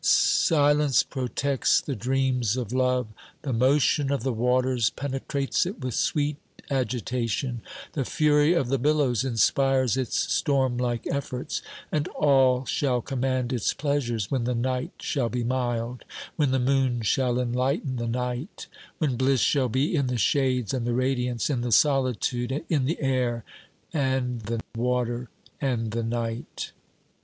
Silence 0.03 1.03
protects 1.03 1.79
the 1.79 1.95
dreams 1.95 2.57
of 2.57 2.73
love, 2.73 3.05
the 3.43 3.53
motion 3.53 4.11
of 4.11 4.23
the 4.23 4.33
waters 4.33 4.89
pene 4.89 5.21
trates 5.29 5.63
it 5.67 5.79
with 5.79 5.93
sweet 5.93 6.37
agitation, 6.71 7.61
the 7.93 8.03
fury 8.03 8.51
of 8.55 8.69
the 8.69 8.79
billows 8.79 9.23
inspires 9.23 9.97
its 9.97 10.17
stormlike 10.17 11.05
efforts, 11.11 11.61
and 11.91 12.07
all 12.17 12.65
shall 12.65 12.99
command 12.99 13.53
its 13.53 13.75
pleasures 13.75 14.31
when 14.31 14.45
the 14.45 14.55
night 14.55 14.89
shall 14.99 15.29
be 15.29 15.43
mild; 15.43 16.03
when 16.35 16.49
the 16.49 16.57
moon 16.57 17.01
shall 17.03 17.39
enlighten 17.39 17.97
the 17.97 18.07
night; 18.07 18.65
when 18.97 19.15
bliss 19.15 19.41
shall 19.41 19.69
be 19.69 19.95
in 19.95 20.07
the 20.07 20.17
shades 20.17 20.73
and 20.73 20.87
the 20.87 20.95
radiance, 20.95 21.47
in 21.47 21.61
the 21.61 21.71
solitude, 21.71 22.65
in 22.69 22.85
the 22.85 22.99
air 22.99 23.43
and 23.93 24.41
the 24.47 24.59
water 24.75 25.29
and 25.61 25.91
the 25.91 26.01
night. 26.01 26.71